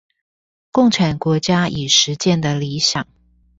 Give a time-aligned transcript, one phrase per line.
[0.71, 3.05] 共產國家已實踐的理想